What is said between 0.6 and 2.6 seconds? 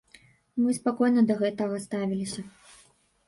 Мы спакойна да гэтага ставіліся.